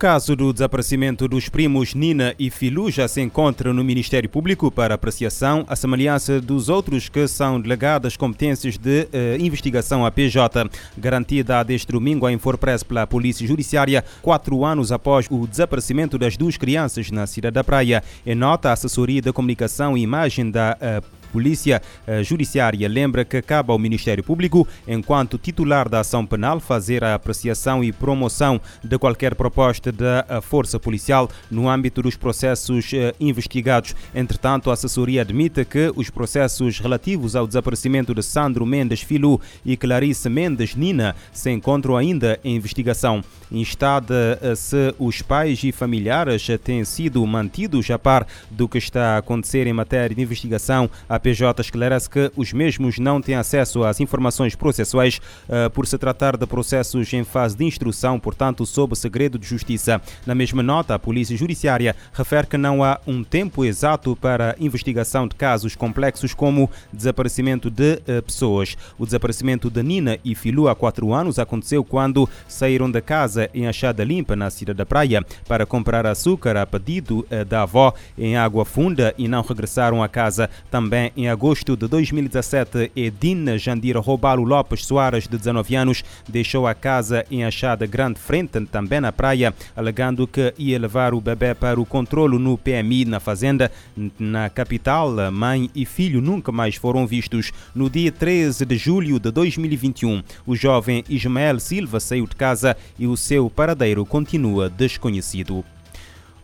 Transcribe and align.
Caso 0.00 0.34
do 0.34 0.50
desaparecimento 0.50 1.28
dos 1.28 1.50
primos 1.50 1.92
Nina 1.94 2.34
e 2.38 2.48
Filu 2.48 2.90
já 2.90 3.06
se 3.06 3.20
encontra 3.20 3.70
no 3.70 3.84
Ministério 3.84 4.30
Público 4.30 4.70
para 4.70 4.94
apreciação, 4.94 5.62
a 5.68 5.76
semelhança 5.76 6.40
dos 6.40 6.70
outros 6.70 7.10
que 7.10 7.28
são 7.28 7.60
delegadas 7.60 8.16
competências 8.16 8.78
de 8.78 9.06
eh, 9.12 9.36
investigação 9.38 10.06
à 10.06 10.10
PJ, 10.10 10.70
garantida 10.96 11.62
deste 11.62 11.92
domingo 11.92 12.24
à 12.24 12.32
Infopress 12.32 12.82
pela 12.82 13.06
Polícia 13.06 13.46
Judiciária, 13.46 14.02
quatro 14.22 14.64
anos 14.64 14.90
após 14.90 15.26
o 15.30 15.46
desaparecimento 15.46 16.16
das 16.16 16.34
duas 16.34 16.56
crianças 16.56 17.10
na 17.10 17.26
cidade 17.26 17.52
da 17.52 17.62
Praia. 17.62 18.02
Em 18.24 18.34
nota, 18.34 18.70
a 18.70 18.72
assessoria 18.72 19.20
de 19.20 19.30
comunicação 19.34 19.98
e 19.98 20.00
imagem 20.00 20.50
da 20.50 20.78
eh, 20.80 21.02
Polícia 21.32 21.80
eh, 22.06 22.22
Judiciária 22.22 22.88
lembra 22.88 23.24
que 23.24 23.40
cabe 23.40 23.70
ao 23.70 23.78
Ministério 23.78 24.22
Público, 24.22 24.66
enquanto 24.86 25.38
titular 25.38 25.88
da 25.88 26.00
ação 26.00 26.26
penal, 26.26 26.58
fazer 26.60 27.04
a 27.04 27.14
apreciação 27.14 27.84
e 27.84 27.92
promoção 27.92 28.60
de 28.82 28.98
qualquer 28.98 29.34
proposta 29.34 29.92
da 29.92 30.26
eh, 30.28 30.40
Força 30.40 30.78
Policial 30.78 31.30
no 31.50 31.68
âmbito 31.68 32.02
dos 32.02 32.16
processos 32.16 32.92
eh, 32.92 33.14
investigados. 33.20 33.94
Entretanto, 34.14 34.70
a 34.70 34.74
assessoria 34.74 35.22
admite 35.22 35.64
que 35.64 35.92
os 35.94 36.10
processos 36.10 36.80
relativos 36.80 37.36
ao 37.36 37.46
desaparecimento 37.46 38.14
de 38.14 38.22
Sandro 38.22 38.66
Mendes 38.66 39.02
Filho 39.02 39.40
e 39.64 39.76
Clarice 39.76 40.28
Mendes 40.28 40.74
Nina 40.74 41.14
se 41.32 41.50
encontram 41.50 41.96
ainda 41.96 42.40
em 42.42 42.56
investigação. 42.56 43.22
Instada 43.52 44.38
se 44.54 44.94
os 44.98 45.22
pais 45.22 45.62
e 45.64 45.72
familiares 45.72 46.46
têm 46.62 46.84
sido 46.84 47.24
mantidos 47.26 47.90
a 47.90 47.98
par 47.98 48.26
do 48.50 48.68
que 48.68 48.78
está 48.78 49.16
a 49.16 49.18
acontecer 49.18 49.66
em 49.66 49.72
matéria 49.72 50.14
de 50.14 50.22
investigação, 50.22 50.88
a 51.08 51.18
PJ 51.20 51.60
esclarece 51.60 52.08
que 52.08 52.32
os 52.36 52.52
mesmos 52.52 52.98
não 52.98 53.20
têm 53.20 53.34
acesso 53.34 53.84
às 53.84 54.00
informações 54.00 54.54
processuais 54.56 55.20
uh, 55.48 55.70
por 55.70 55.86
se 55.86 55.96
tratar 55.98 56.36
de 56.36 56.46
processos 56.46 57.12
em 57.12 57.22
fase 57.24 57.56
de 57.56 57.64
instrução, 57.64 58.18
portanto, 58.18 58.64
sob 58.66 58.96
segredo 58.96 59.38
de 59.38 59.46
justiça. 59.46 60.00
Na 60.26 60.34
mesma 60.34 60.62
nota, 60.62 60.94
a 60.94 60.98
Polícia 60.98 61.36
Judiciária 61.36 61.94
refere 62.12 62.46
que 62.46 62.56
não 62.56 62.82
há 62.82 62.98
um 63.06 63.22
tempo 63.22 63.64
exato 63.64 64.16
para 64.16 64.56
investigação 64.58 65.28
de 65.28 65.34
casos 65.34 65.76
complexos 65.76 66.34
como 66.34 66.70
desaparecimento 66.92 67.70
de 67.70 67.94
uh, 67.94 68.22
pessoas. 68.22 68.76
O 68.98 69.04
desaparecimento 69.04 69.70
de 69.70 69.82
Nina 69.82 70.18
e 70.24 70.34
Filu 70.34 70.68
há 70.68 70.74
quatro 70.74 71.12
anos 71.12 71.38
aconteceu 71.38 71.84
quando 71.84 72.28
saíram 72.48 72.90
da 72.90 73.00
casa 73.00 73.50
em 73.52 73.66
Achada 73.66 74.02
Limpa, 74.02 74.34
na 74.34 74.50
cidade 74.50 74.78
da 74.78 74.86
Praia, 74.86 75.24
para 75.46 75.66
comprar 75.66 76.06
açúcar 76.06 76.56
a 76.56 76.66
pedido 76.66 77.20
uh, 77.30 77.44
da 77.44 77.62
avó 77.62 77.92
em 78.16 78.36
Água 78.36 78.64
Funda 78.64 79.14
e 79.18 79.28
não 79.28 79.42
regressaram 79.42 80.02
a 80.02 80.08
casa. 80.08 80.48
Também 80.70 81.09
em 81.16 81.28
agosto 81.28 81.76
de 81.76 81.86
2017, 81.88 82.92
Edina 82.94 83.58
Jandira 83.58 84.00
Robalo 84.00 84.44
Lopes 84.44 84.84
Soares, 84.84 85.26
de 85.26 85.36
19 85.36 85.74
anos, 85.74 86.04
deixou 86.28 86.66
a 86.66 86.74
casa 86.74 87.24
em 87.30 87.44
Achada 87.44 87.86
Grande 87.86 88.18
Frente, 88.18 88.60
também 88.66 89.00
na 89.00 89.12
praia, 89.12 89.54
alegando 89.76 90.26
que 90.26 90.54
ia 90.58 90.78
levar 90.78 91.14
o 91.14 91.20
bebê 91.20 91.54
para 91.54 91.80
o 91.80 91.86
controlo 91.86 92.38
no 92.38 92.56
PMI 92.56 93.04
na 93.04 93.20
fazenda. 93.20 93.70
Na 94.18 94.48
capital, 94.48 95.10
mãe 95.32 95.70
e 95.74 95.84
filho 95.84 96.20
nunca 96.20 96.52
mais 96.52 96.76
foram 96.76 97.06
vistos. 97.06 97.52
No 97.74 97.88
dia 97.90 98.12
13 98.12 98.64
de 98.64 98.76
julho 98.76 99.18
de 99.18 99.30
2021, 99.30 100.22
o 100.46 100.54
jovem 100.54 101.04
Ismael 101.08 101.58
Silva 101.60 102.00
saiu 102.00 102.26
de 102.26 102.36
casa 102.36 102.76
e 102.98 103.06
o 103.06 103.16
seu 103.16 103.50
paradeiro 103.50 104.04
continua 104.04 104.68
desconhecido. 104.68 105.64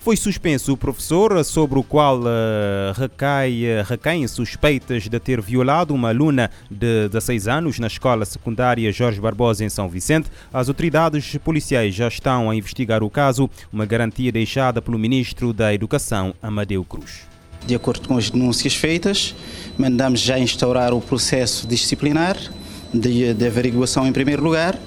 Foi 0.06 0.16
suspenso 0.16 0.72
o 0.72 0.76
professor 0.76 1.44
sobre 1.44 1.80
o 1.80 1.82
qual 1.82 2.20
uh, 2.20 2.92
recai, 2.96 3.64
uh, 3.64 3.82
recaem 3.84 4.28
suspeitas 4.28 5.08
de 5.08 5.18
ter 5.18 5.40
violado 5.40 5.92
uma 5.92 6.10
aluna 6.10 6.48
de 6.70 7.08
16 7.08 7.48
anos 7.48 7.80
na 7.80 7.88
escola 7.88 8.24
secundária 8.24 8.92
Jorge 8.92 9.20
Barbosa 9.20 9.64
em 9.64 9.68
São 9.68 9.88
Vicente. 9.88 10.30
As 10.52 10.68
autoridades 10.68 11.36
policiais 11.38 11.92
já 11.92 12.06
estão 12.06 12.48
a 12.48 12.54
investigar 12.54 13.02
o 13.02 13.10
caso, 13.10 13.50
uma 13.72 13.84
garantia 13.84 14.30
deixada 14.30 14.80
pelo 14.80 14.96
ministro 14.96 15.52
da 15.52 15.74
Educação, 15.74 16.32
Amadeu 16.40 16.84
Cruz. 16.84 17.22
De 17.66 17.74
acordo 17.74 18.06
com 18.06 18.16
as 18.16 18.30
denúncias 18.30 18.76
feitas, 18.76 19.34
mandamos 19.76 20.20
já 20.20 20.38
instaurar 20.38 20.94
o 20.94 21.00
processo 21.00 21.66
disciplinar 21.66 22.36
de, 22.94 23.34
de 23.34 23.44
averiguação 23.44 24.06
em 24.06 24.12
primeiro 24.12 24.44
lugar 24.44 24.78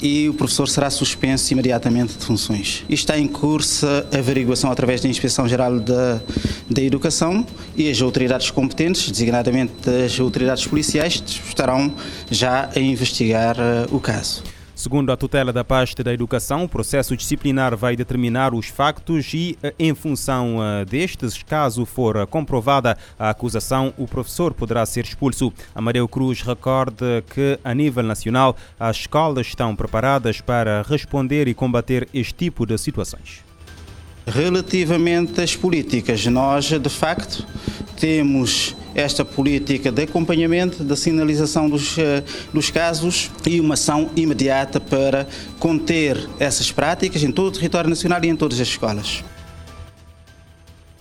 e 0.00 0.28
o 0.28 0.34
professor 0.34 0.68
será 0.68 0.90
suspenso 0.90 1.52
imediatamente 1.52 2.16
de 2.18 2.24
funções. 2.24 2.84
Está 2.88 3.18
em 3.18 3.26
curso 3.26 3.86
a 3.86 4.18
averiguação 4.18 4.70
através 4.70 5.00
da 5.00 5.08
Inspeção 5.08 5.48
Geral 5.48 5.78
da, 5.80 6.20
da 6.68 6.82
Educação 6.82 7.46
e 7.76 7.90
as 7.90 8.00
autoridades 8.00 8.50
competentes, 8.50 9.10
designadamente 9.10 9.72
as 10.04 10.18
autoridades 10.18 10.66
policiais, 10.66 11.22
estarão 11.46 11.94
já 12.30 12.70
a 12.74 12.78
investigar 12.78 13.56
uh, 13.58 13.94
o 13.94 14.00
caso. 14.00 14.55
Segundo 14.76 15.10
a 15.10 15.16
tutela 15.16 15.54
da 15.54 15.64
pasta 15.64 16.04
da 16.04 16.12
educação, 16.12 16.64
o 16.64 16.68
processo 16.68 17.16
disciplinar 17.16 17.74
vai 17.74 17.96
determinar 17.96 18.52
os 18.52 18.66
factos 18.66 19.32
e, 19.32 19.56
eh, 19.62 19.74
em 19.78 19.94
função 19.94 20.58
eh, 20.62 20.84
destes, 20.84 21.42
caso 21.42 21.86
for 21.86 22.26
comprovada 22.26 22.94
a 23.18 23.30
acusação, 23.30 23.94
o 23.96 24.06
professor 24.06 24.52
poderá 24.52 24.84
ser 24.84 25.06
expulso. 25.06 25.50
Amadeu 25.74 26.06
Cruz 26.06 26.42
recorda 26.42 27.24
que, 27.34 27.58
a 27.64 27.72
nível 27.72 28.02
nacional, 28.02 28.54
as 28.78 28.98
escolas 28.98 29.46
estão 29.46 29.74
preparadas 29.74 30.42
para 30.42 30.82
responder 30.82 31.48
e 31.48 31.54
combater 31.54 32.06
este 32.12 32.34
tipo 32.34 32.66
de 32.66 32.76
situações. 32.76 33.42
Relativamente 34.26 35.40
às 35.40 35.56
políticas, 35.56 36.26
nós, 36.26 36.66
de 36.66 36.90
facto, 36.90 37.46
temos 37.98 38.75
esta 38.96 39.26
política 39.26 39.92
de 39.92 40.04
acompanhamento, 40.04 40.82
da 40.82 40.96
sinalização 40.96 41.68
dos, 41.68 41.98
eh, 41.98 42.24
dos 42.52 42.70
casos 42.70 43.30
e 43.46 43.60
uma 43.60 43.74
ação 43.74 44.08
imediata 44.16 44.80
para 44.80 45.28
conter 45.58 46.18
essas 46.40 46.72
práticas 46.72 47.22
em 47.22 47.30
todo 47.30 47.48
o 47.48 47.52
território 47.52 47.90
nacional 47.90 48.24
e 48.24 48.28
em 48.28 48.34
todas 48.34 48.58
as 48.58 48.68
escolas. 48.68 49.22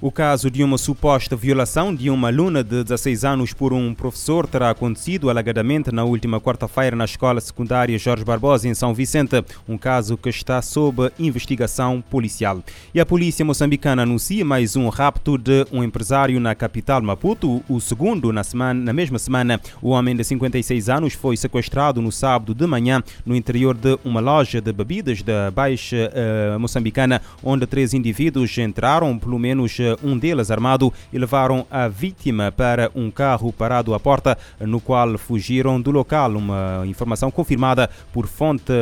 O 0.01 0.11
caso 0.11 0.51
de 0.51 0.61
uma 0.61 0.77
suposta 0.77 1.37
violação 1.37 1.95
de 1.95 2.09
uma 2.09 2.27
aluna 2.27 2.61
de 2.61 2.83
16 2.83 3.23
anos 3.23 3.53
por 3.53 3.71
um 3.71 3.93
professor 3.93 4.45
terá 4.45 4.69
acontecido 4.69 5.29
alegadamente 5.29 5.89
na 5.89 6.03
última 6.03 6.39
quarta-feira 6.39 6.97
na 6.97 7.05
escola 7.05 7.39
secundária 7.39 7.97
Jorge 7.97 8.25
Barbosa, 8.25 8.67
em 8.67 8.73
São 8.73 8.93
Vicente, 8.93 9.41
um 9.65 9.77
caso 9.77 10.17
que 10.17 10.27
está 10.27 10.61
sob 10.61 11.09
investigação 11.17 12.03
policial. 12.09 12.61
E 12.93 12.99
a 12.99 13.05
polícia 13.05 13.45
moçambicana 13.45 14.03
anuncia 14.03 14.43
mais 14.43 14.75
um 14.75 14.89
rapto 14.89 15.37
de 15.37 15.65
um 15.71 15.81
empresário 15.81 16.41
na 16.41 16.53
capital 16.53 17.01
Maputo, 17.01 17.63
o 17.69 17.79
segundo 17.79 18.33
na, 18.33 18.43
semana, 18.43 18.83
na 18.83 18.91
mesma 18.91 19.17
semana. 19.17 19.61
O 19.81 19.91
homem 19.91 20.13
de 20.13 20.25
56 20.25 20.89
anos 20.89 21.13
foi 21.13 21.37
sequestrado 21.37 22.01
no 22.01 22.11
sábado 22.11 22.53
de 22.53 22.67
manhã 22.67 23.01
no 23.25 23.33
interior 23.33 23.73
de 23.73 23.97
uma 24.03 24.19
loja 24.19 24.59
de 24.59 24.73
bebidas 24.73 25.23
da 25.23 25.49
Baixa 25.51 26.11
uh, 26.11 26.59
Moçambicana, 26.59 27.21
onde 27.41 27.65
três 27.65 27.93
indivíduos 27.93 28.57
entraram, 28.57 29.17
pelo 29.17 29.39
menos 29.39 29.84
um 30.03 30.17
deles 30.17 30.51
armado, 30.51 30.91
e 31.11 31.17
levaram 31.17 31.65
a 31.69 31.87
vítima 31.87 32.51
para 32.51 32.91
um 32.95 33.09
carro 33.11 33.51
parado 33.51 33.93
à 33.93 33.99
porta, 33.99 34.37
no 34.59 34.79
qual 34.79 35.17
fugiram 35.17 35.79
do 35.81 35.91
local. 35.91 36.31
Uma 36.31 36.83
informação 36.85 37.31
confirmada 37.31 37.89
por 38.11 38.27
fonte 38.27 38.73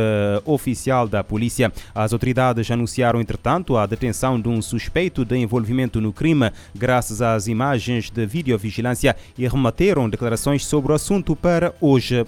oficial 0.46 1.08
da 1.08 1.24
polícia. 1.24 1.72
As 1.94 2.14
autoridades 2.14 2.70
anunciaram, 2.70 3.22
entretanto, 3.22 3.78
a 3.78 3.86
detenção 3.86 4.40
de 4.40 4.50
um 4.50 4.62
suspeito 4.62 5.26
de 5.26 5.38
envolvimento 5.38 6.00
no 6.00 6.14
crime, 6.14 6.52
graças 6.76 7.22
às 7.22 7.48
imagens 7.48 8.10
de 8.10 8.26
videovigilância, 8.26 9.16
e 9.38 9.48
remeteram 9.48 10.10
declarações 10.10 10.66
sobre 10.66 10.92
o 10.92 10.96
assunto 10.96 11.36
para 11.36 11.74
hoje. 11.80 12.26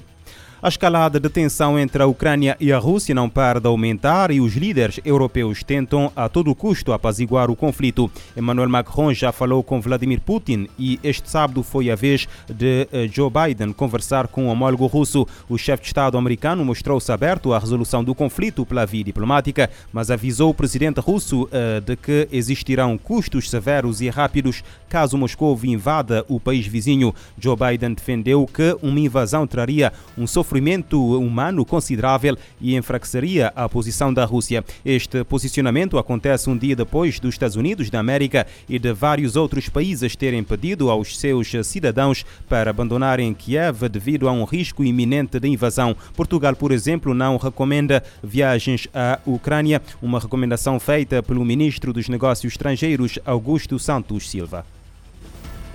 A 0.66 0.68
escalada 0.68 1.20
de 1.20 1.30
tensão 1.30 1.78
entre 1.78 2.02
a 2.02 2.08
Ucrânia 2.08 2.58
e 2.60 2.74
a 2.74 2.80
Rússia 2.80 3.14
não 3.14 3.30
para 3.30 3.60
de 3.60 3.68
aumentar 3.68 4.32
e 4.32 4.42
os 4.42 4.56
líderes 4.56 5.00
europeus 5.06 5.62
tentam 5.62 6.12
a 6.16 6.28
todo 6.28 6.56
custo 6.56 6.92
apaziguar 6.92 7.52
o 7.52 7.56
conflito. 7.56 8.10
Emmanuel 8.36 8.68
Macron 8.68 9.14
já 9.14 9.32
falou 9.32 9.62
com 9.62 9.80
Vladimir 9.80 10.22
Putin 10.22 10.68
e 10.80 11.00
este 11.04 11.30
sábado 11.30 11.62
foi 11.62 11.92
a 11.92 11.96
vez 11.96 12.28
de 12.50 12.88
eh, 12.92 13.08
Joe 13.14 13.30
Biden 13.30 13.74
conversar 13.74 14.28
com 14.28 14.48
o 14.48 14.50
homólogo 14.50 14.88
russo. 14.88 15.28
O 15.48 15.56
chefe 15.56 15.84
de 15.84 15.90
Estado 15.90 16.18
americano 16.18 16.66
mostrou-se 16.66 17.12
aberto 17.12 17.54
à 17.54 17.60
resolução 17.60 18.04
do 18.04 18.16
conflito 18.16 18.66
pela 18.66 18.88
via 18.88 19.04
diplomática, 19.04 19.70
mas 19.94 20.10
avisou 20.10 20.50
o 20.50 20.54
presidente 20.56 21.00
russo 21.00 21.44
uh, 21.44 21.80
de 21.80 21.96
que 21.96 22.28
existirão 22.32 22.98
custos 22.98 23.52
severos 23.52 24.02
e 24.02 24.10
rápidos 24.10 24.64
caso 24.90 25.16
Moscou 25.16 25.60
invada 25.64 26.26
o 26.28 26.40
país 26.40 26.66
vizinho. 26.66 27.14
Joe 27.38 27.56
Biden 27.56 27.94
defendeu 27.94 28.48
que 28.48 28.76
uma 28.82 29.00
invasão 29.00 29.46
traria 29.46 29.94
um 30.18 30.26
sofrimento 30.26 30.55
sofrimento 30.56 31.18
humano 31.18 31.66
considerável 31.66 32.38
e 32.62 32.78
enfraqueceria 32.78 33.52
a 33.54 33.68
posição 33.68 34.14
da 34.14 34.24
Rússia. 34.24 34.64
Este 34.86 35.22
posicionamento 35.26 35.98
acontece 35.98 36.50
um 36.50 36.58
dia 36.58 36.78
depois 36.78 37.20
dos 37.20 37.36
Estados 37.36 37.58
Unidos 37.58 37.90
da 37.90 38.00
América 38.00 38.48
e 38.70 38.80
de 38.80 38.94
vários 38.94 39.36
outros 39.36 39.68
países 39.68 40.16
terem 40.16 40.46
pedido 40.46 40.90
aos 40.90 41.20
seus 41.20 41.52
cidadãos 41.64 42.26
para 42.48 42.70
abandonarem 42.70 43.34
Kiev 43.34 43.90
devido 43.90 44.30
a 44.30 44.32
um 44.32 44.46
risco 44.46 44.82
iminente 44.82 45.42
de 45.42 45.48
invasão. 45.50 45.94
Portugal, 46.16 46.56
por 46.56 46.72
exemplo, 46.72 47.14
não 47.14 47.36
recomenda 47.36 48.02
viagens 48.24 48.88
à 48.94 49.20
Ucrânia, 49.26 49.82
uma 50.02 50.22
recomendação 50.22 50.80
feita 50.80 51.22
pelo 51.22 51.44
ministro 51.44 51.92
dos 51.92 52.08
Negócios 52.08 52.54
Estrangeiros, 52.54 53.20
Augusto 53.26 53.78
Santos 53.78 54.30
Silva. 54.30 54.66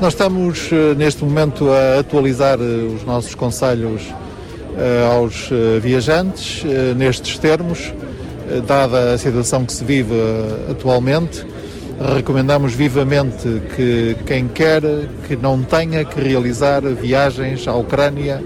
Nós 0.01 0.15
estamos 0.15 0.73
eh, 0.73 0.95
neste 0.95 1.23
momento 1.23 1.71
a 1.71 2.01
atualizar 2.01 2.59
eh, 2.59 2.63
os 2.63 3.05
nossos 3.05 3.35
conselhos 3.35 4.01
aos 5.13 5.51
eh, 5.51 5.79
viajantes 5.81 6.65
eh, 6.65 6.95
nestes 6.95 7.39
termos, 7.39 7.93
dada 8.67 9.13
a 9.13 9.19
situação 9.19 9.65
que 9.65 9.73
se 9.73 9.85
vive 9.85 10.15
atualmente, 10.69 11.47
recomendamos 12.17 12.73
vivamente 12.73 13.63
que 13.77 14.17
quem 14.27 14.49
quer 14.49 14.83
que 15.29 15.37
não 15.37 15.63
tenha 15.63 16.05
que 16.05 16.21
realizar 16.21 16.81
viagens 16.81 17.69
à 17.69 17.75
Ucrânia 17.75 18.43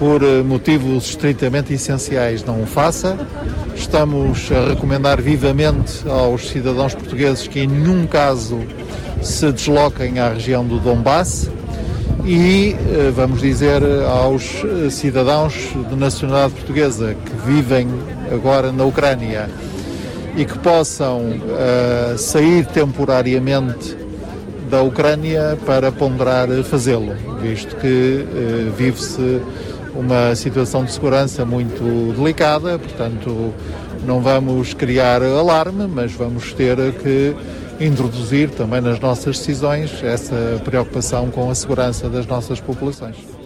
por 0.00 0.20
motivos 0.44 1.10
estritamente 1.10 1.72
essenciais 1.72 2.42
não 2.42 2.60
o 2.62 2.66
faça. 2.66 3.16
Estamos 3.76 4.50
a 4.50 4.70
recomendar 4.70 5.22
vivamente 5.22 6.02
aos 6.08 6.48
cidadãos 6.48 6.94
portugueses 6.94 7.46
que 7.46 7.60
em 7.60 7.68
nenhum 7.68 8.08
caso 8.08 8.58
se 9.22 9.52
desloquem 9.52 10.18
à 10.18 10.30
região 10.30 10.64
do 10.64 10.80
Donbass 10.80 11.48
e, 12.24 12.76
eh, 12.78 13.12
vamos 13.14 13.40
dizer, 13.40 13.82
aos 14.08 14.62
cidadãos 14.90 15.54
de 15.88 15.96
nacionalidade 15.96 16.54
portuguesa 16.54 17.14
que 17.14 17.50
vivem 17.50 17.88
agora 18.32 18.70
na 18.72 18.84
Ucrânia 18.84 19.48
e 20.36 20.44
que 20.44 20.58
possam 20.58 21.20
uh, 21.20 22.16
sair 22.16 22.64
temporariamente 22.66 23.96
da 24.70 24.82
Ucrânia 24.82 25.58
para 25.66 25.90
ponderar 25.90 26.48
fazê-lo, 26.62 27.14
visto 27.42 27.74
que 27.76 28.24
uh, 28.24 28.72
vive-se 28.76 29.42
uma 29.94 30.34
situação 30.36 30.84
de 30.84 30.92
segurança 30.92 31.44
muito 31.44 32.14
delicada, 32.16 32.78
portanto 32.78 33.52
não 34.06 34.20
vamos 34.20 34.72
criar 34.72 35.22
alarme, 35.22 35.86
mas 35.92 36.12
vamos 36.12 36.52
ter 36.52 36.76
que 36.92 37.34
introduzir 37.80 38.50
também 38.50 38.80
nas 38.80 39.00
nossas 39.00 39.38
decisões 39.38 40.02
essa 40.02 40.60
preocupação 40.64 41.30
com 41.30 41.50
a 41.50 41.54
segurança 41.54 42.08
das 42.08 42.26
nossas 42.26 42.60
populações. 42.60 43.39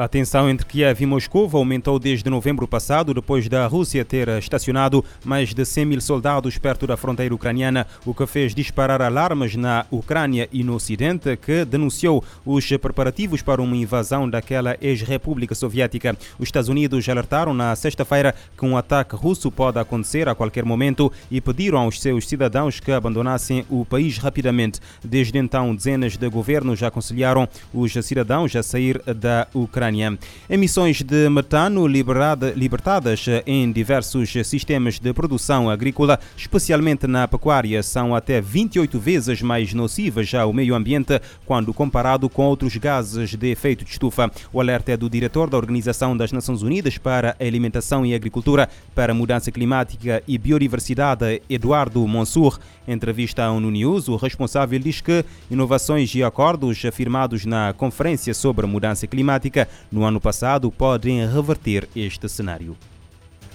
A 0.00 0.08
tensão 0.08 0.48
entre 0.48 0.64
Kiev 0.64 1.02
e 1.02 1.04
Moscou 1.04 1.46
aumentou 1.52 1.98
desde 1.98 2.30
novembro 2.30 2.66
passado, 2.66 3.12
depois 3.12 3.46
da 3.50 3.66
Rússia 3.66 4.02
ter 4.02 4.30
estacionado 4.30 5.04
mais 5.22 5.52
de 5.52 5.62
100 5.62 5.84
mil 5.84 6.00
soldados 6.00 6.56
perto 6.56 6.86
da 6.86 6.96
fronteira 6.96 7.34
ucraniana, 7.34 7.86
o 8.06 8.14
que 8.14 8.26
fez 8.26 8.54
disparar 8.54 9.02
alarmes 9.02 9.56
na 9.56 9.84
Ucrânia 9.90 10.48
e 10.50 10.64
no 10.64 10.76
Ocidente, 10.76 11.36
que 11.36 11.66
denunciou 11.66 12.24
os 12.46 12.66
preparativos 12.78 13.42
para 13.42 13.60
uma 13.60 13.76
invasão 13.76 14.26
daquela 14.26 14.74
ex-república 14.80 15.54
soviética. 15.54 16.16
Os 16.38 16.48
Estados 16.48 16.70
Unidos 16.70 17.06
alertaram 17.06 17.52
na 17.52 17.76
sexta-feira 17.76 18.34
que 18.56 18.64
um 18.64 18.78
ataque 18.78 19.14
russo 19.14 19.50
pode 19.50 19.78
acontecer 19.78 20.30
a 20.30 20.34
qualquer 20.34 20.64
momento 20.64 21.12
e 21.30 21.42
pediram 21.42 21.78
aos 21.78 22.00
seus 22.00 22.26
cidadãos 22.26 22.80
que 22.80 22.90
abandonassem 22.90 23.66
o 23.68 23.84
país 23.84 24.16
rapidamente. 24.16 24.80
Desde 25.04 25.36
então, 25.36 25.74
dezenas 25.74 26.16
de 26.16 26.26
governos 26.30 26.82
aconselharam 26.82 27.46
os 27.74 27.92
cidadãos 27.92 28.56
a 28.56 28.62
sair 28.62 28.98
da 29.04 29.46
Ucrânia. 29.52 29.89
Ucrânia. 29.90 30.18
Emissões 30.48 31.02
de 31.02 31.28
metano 31.28 31.86
liberada, 31.86 32.52
libertadas 32.56 33.26
em 33.46 33.70
diversos 33.70 34.32
sistemas 34.44 34.98
de 34.98 35.12
produção 35.12 35.68
agrícola, 35.68 36.18
especialmente 36.36 37.06
na 37.06 37.26
pecuária, 37.26 37.82
são 37.82 38.14
até 38.14 38.40
28 38.40 38.98
vezes 38.98 39.42
mais 39.42 39.74
nocivas 39.74 40.32
ao 40.34 40.52
meio 40.52 40.74
ambiente 40.74 41.20
quando 41.44 41.74
comparado 41.74 42.28
com 42.28 42.44
outros 42.46 42.76
gases 42.76 43.34
de 43.34 43.50
efeito 43.50 43.84
de 43.84 43.90
estufa. 43.90 44.30
O 44.52 44.60
alerta 44.60 44.92
é 44.92 44.96
do 44.96 45.10
diretor 45.10 45.50
da 45.50 45.56
Organização 45.56 46.16
das 46.16 46.32
Nações 46.32 46.62
Unidas 46.62 46.96
para 46.96 47.36
a 47.38 47.44
Alimentação 47.44 48.06
e 48.06 48.14
Agricultura 48.14 48.68
para 48.94 49.12
Mudança 49.12 49.50
Climática 49.50 50.22
e 50.26 50.38
Biodiversidade, 50.38 51.42
Eduardo 51.48 52.06
Monsur. 52.06 52.58
Em 52.86 52.92
entrevista 52.92 53.44
à 53.44 53.52
ONU 53.52 53.70
News, 53.70 54.08
o 54.08 54.16
responsável 54.16 54.78
diz 54.78 55.00
que 55.00 55.24
inovações 55.50 56.14
e 56.14 56.22
acordos 56.22 56.84
afirmados 56.84 57.44
na 57.44 57.72
Conferência 57.72 58.34
sobre 58.34 58.66
Mudança 58.66 59.06
Climática 59.06 59.68
no 59.90 60.04
ano 60.04 60.20
passado 60.20 60.70
podem 60.70 61.26
reverter 61.26 61.88
este 61.94 62.28
cenário. 62.28 62.76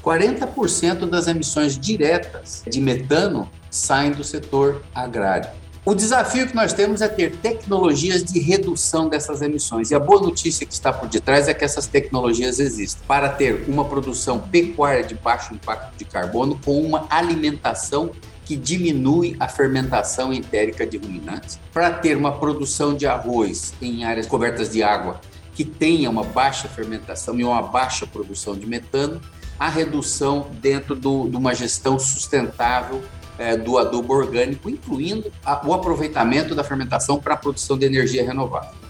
40% 0.04 1.10
das 1.10 1.28
emissões 1.28 1.78
diretas 1.78 2.64
de 2.70 2.80
metano 2.80 3.50
saem 3.70 4.12
do 4.12 4.24
setor 4.24 4.84
agrário. 4.94 5.50
O 5.84 5.94
desafio 5.94 6.48
que 6.48 6.56
nós 6.56 6.74
temos 6.74 7.02
é 7.02 7.08
ter 7.08 7.36
tecnologias 7.36 8.24
de 8.24 8.40
redução 8.40 9.08
dessas 9.08 9.44
emissões. 9.44 9.92
E 9.92 9.96
a 9.96 10.00
boa 10.00 10.20
notícia 10.20 10.66
que 10.66 10.74
está 10.74 10.92
por 10.92 11.08
detrás 11.08 11.48
é 11.48 11.54
que 11.54 11.64
essas 11.64 11.86
tecnologias 11.86 12.60
existem 12.60 13.04
para 13.08 13.30
ter 13.30 13.66
uma 13.68 13.86
produção 13.86 14.40
pecuária 14.40 15.04
de 15.04 15.14
baixo 15.14 15.54
impacto 15.54 15.96
de 15.96 16.06
carbono 16.06 16.60
com 16.66 16.82
uma 16.82 17.06
alimentação 17.08 18.12
que 18.46 18.56
diminui 18.56 19.36
a 19.40 19.48
fermentação 19.48 20.34
entérica 20.34 20.86
de 20.86 20.98
ruminantes, 20.98 21.60
para 21.74 21.92
ter 21.92 22.16
uma 22.16 22.32
produção 22.32 22.96
de 22.96 23.06
arroz 23.08 23.74
em 23.82 24.06
áreas 24.06 24.28
cobertas 24.28 24.72
de 24.72 24.82
água 24.84 25.20
que 25.56 25.64
tenha 25.64 26.10
uma 26.10 26.24
baixa 26.24 26.68
fermentação 26.68 27.40
e 27.40 27.44
uma 27.44 27.62
baixa 27.62 28.06
produção 28.06 28.56
de 28.56 28.68
metano, 28.68 29.22
a 29.58 29.70
redução 29.70 30.48
dentro 30.62 30.96
do, 30.96 31.30
de 31.30 31.38
uma 31.38 31.56
gestão 31.56 31.98
sustentável 31.98 33.02
é, 33.40 33.56
do 33.56 33.78
adubo 33.78 34.14
orgânico, 34.14 34.70
incluindo 34.70 35.32
a, 35.46 35.66
o 35.66 35.74
aproveitamento 35.74 36.54
da 36.54 36.64
fermentação 36.64 37.20
para 37.20 37.36
a 37.36 37.38
produção 37.38 37.78
de 37.78 37.86
energia 37.86 38.24
renovável. 38.24 38.85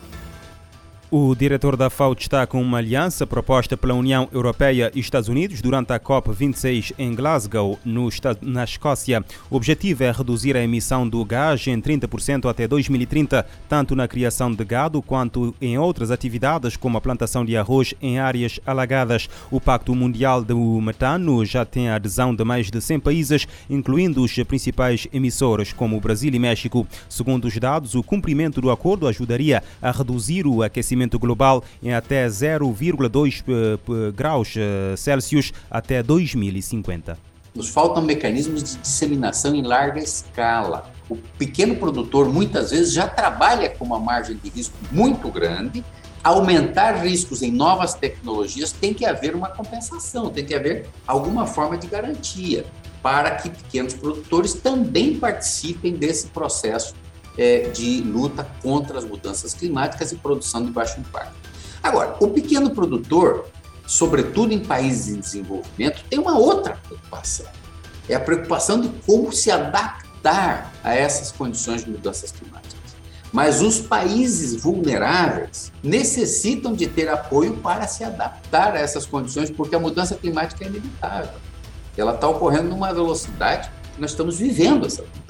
O 1.17 1.33
diretor 1.33 1.77
da 1.77 1.89
FAO 1.89 2.13
destaca 2.13 2.57
uma 2.57 2.79
aliança 2.79 3.25
proposta 3.25 3.77
pela 3.77 3.93
União 3.93 4.27
Europeia 4.33 4.91
e 4.93 4.99
Estados 4.99 5.29
Unidos 5.29 5.61
durante 5.61 5.93
a 5.93 5.97
COP26 5.97 6.93
em 6.99 7.15
Glasgow, 7.15 7.79
no, 7.85 8.09
na 8.41 8.65
Escócia. 8.65 9.23
O 9.49 9.55
objetivo 9.55 10.03
é 10.03 10.11
reduzir 10.11 10.57
a 10.57 10.61
emissão 10.61 11.07
do 11.07 11.23
gás 11.23 11.65
em 11.67 11.79
30% 11.79 12.49
até 12.49 12.67
2030, 12.67 13.45
tanto 13.69 13.95
na 13.95 14.09
criação 14.09 14.53
de 14.53 14.65
gado 14.65 15.01
quanto 15.01 15.55
em 15.61 15.77
outras 15.77 16.11
atividades, 16.11 16.75
como 16.75 16.97
a 16.97 17.01
plantação 17.01 17.45
de 17.45 17.55
arroz 17.55 17.93
em 18.01 18.19
áreas 18.19 18.59
alagadas. 18.65 19.29
O 19.49 19.61
Pacto 19.61 19.95
Mundial 19.95 20.43
do 20.43 20.81
Metano 20.81 21.45
já 21.45 21.63
tem 21.63 21.87
a 21.87 21.95
adesão 21.95 22.35
de 22.35 22.43
mais 22.43 22.69
de 22.69 22.81
100 22.81 22.99
países, 22.99 23.47
incluindo 23.69 24.21
os 24.21 24.35
principais 24.43 25.07
emissores, 25.13 25.71
como 25.71 25.95
o 25.95 26.01
Brasil 26.01 26.33
e 26.33 26.39
México. 26.39 26.85
Segundo 27.07 27.45
os 27.45 27.57
dados, 27.57 27.95
o 27.95 28.03
cumprimento 28.03 28.59
do 28.59 28.69
acordo 28.69 29.07
ajudaria 29.07 29.63
a 29.81 29.91
reduzir 29.91 30.45
o 30.45 30.61
aquecimento 30.61 31.04
aquecimento 31.05 31.19
global 31.19 31.63
em 31.81 31.93
até 31.93 32.27
0,2 32.27 33.43
eh, 33.47 34.11
graus 34.11 34.53
eh, 34.57 34.95
Celsius 34.97 35.53
até 35.69 36.03
2050. 36.03 37.17
Nos 37.53 37.69
faltam 37.69 38.03
mecanismos 38.03 38.63
de 38.63 38.77
disseminação 38.77 39.55
em 39.55 39.61
larga 39.61 39.99
escala. 39.99 40.91
O 41.07 41.15
pequeno 41.37 41.75
produtor 41.75 42.27
muitas 42.27 42.71
vezes 42.71 42.91
já 42.91 43.07
trabalha 43.07 43.69
com 43.69 43.85
uma 43.85 43.99
margem 43.99 44.35
de 44.35 44.49
risco 44.49 44.75
muito 44.91 45.29
grande. 45.29 45.83
Aumentar 46.23 47.03
riscos 47.03 47.43
em 47.43 47.51
novas 47.51 47.93
tecnologias 47.93 48.71
tem 48.71 48.93
que 48.93 49.05
haver 49.05 49.35
uma 49.35 49.49
compensação, 49.49 50.31
tem 50.31 50.43
que 50.43 50.55
haver 50.55 50.89
alguma 51.07 51.45
forma 51.45 51.77
de 51.77 51.87
garantia 51.87 52.65
para 53.01 53.35
que 53.35 53.51
pequenos 53.51 53.93
produtores 53.93 54.55
também 54.55 55.19
participem 55.19 55.93
desse 55.93 56.27
processo 56.27 56.95
é, 57.37 57.69
de 57.69 58.01
luta 58.01 58.47
contra 58.61 58.97
as 58.97 59.05
mudanças 59.05 59.53
climáticas 59.53 60.11
e 60.11 60.15
produção 60.15 60.63
de 60.63 60.71
baixo 60.71 60.99
impacto. 60.99 61.35
Agora, 61.81 62.15
o 62.19 62.29
pequeno 62.29 62.71
produtor, 62.71 63.47
sobretudo 63.85 64.53
em 64.53 64.59
países 64.59 65.15
em 65.15 65.19
desenvolvimento, 65.19 66.03
tem 66.09 66.17
uma 66.17 66.37
outra 66.37 66.79
preocupação. 66.87 67.45
É 68.09 68.15
a 68.15 68.19
preocupação 68.19 68.79
de 68.79 68.89
como 69.05 69.31
se 69.31 69.51
adaptar 69.51 70.73
a 70.83 70.95
essas 70.95 71.31
condições 71.31 71.83
de 71.83 71.91
mudanças 71.91 72.31
climáticas. 72.31 72.75
Mas 73.31 73.61
os 73.61 73.79
países 73.79 74.55
vulneráveis 74.61 75.71
necessitam 75.83 76.73
de 76.73 76.87
ter 76.87 77.09
apoio 77.09 77.57
para 77.57 77.85
se 77.85 78.03
adaptar 78.03 78.75
a 78.75 78.79
essas 78.79 79.05
condições, 79.05 79.49
porque 79.49 79.75
a 79.75 79.79
mudança 79.79 80.15
climática 80.15 80.63
é 80.63 80.67
inevitável. 80.67 81.33
Ela 81.97 82.15
está 82.15 82.27
ocorrendo 82.27 82.69
numa 82.69 82.93
velocidade 82.93 83.69
que 83.93 84.01
nós 84.01 84.11
estamos 84.11 84.37
vivendo 84.37 84.85
essa 84.85 85.01
mudança. 85.01 85.24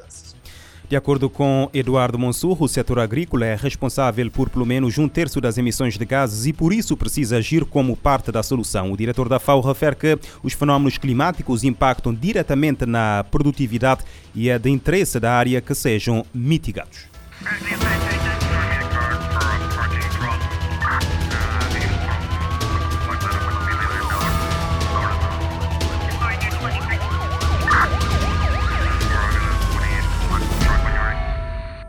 De 0.88 0.96
acordo 0.96 1.32
com 1.32 1.68
Eduardo 1.74 2.20
Monsur, 2.20 2.62
o 2.62 2.68
setor 2.68 3.00
agrícola 3.00 3.44
é 3.46 3.56
responsável 3.56 4.30
por 4.30 4.50
pelo 4.50 4.66
menos 4.66 5.00
um 5.00 5.08
terço 5.08 5.42
das 5.42 5.58
emissões 5.58 5.98
de 5.98 6.06
gases 6.06 6.46
e 6.46 6.54
por 6.54 6.72
isso 6.72 6.96
precisa 6.96 7.38
agir 7.38 7.66
como 7.66 7.98
parte 7.98 8.32
da 8.32 8.44
solução. 8.44 8.92
O 8.92 8.98
diretor 8.98 9.28
da 9.28 9.40
FAO 9.40 9.62
refere 9.62 9.96
que 9.96 10.20
os 10.44 10.54
fenómenos 10.54 11.00
climáticos 11.00 11.64
impactam 11.64 12.14
diretamente 12.14 12.86
na 12.86 13.26
produtividade 13.32 14.04
e 14.36 14.48
é 14.48 14.60
de 14.60 14.70
interesse 14.70 15.20
da 15.20 15.34
área 15.34 15.60
que 15.60 15.74
sejam 15.74 16.24
mitigados. 16.32 17.06